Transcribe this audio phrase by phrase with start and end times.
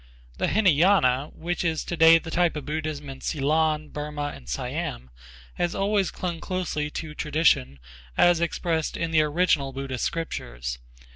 [0.39, 5.11] The Hinayana, which is today the type of Buddhism in Ceylon, Burma and Siam,
[5.53, 7.77] has always clung closely to tradition
[8.17, 10.79] as expressed in the original Buddhist scriptures.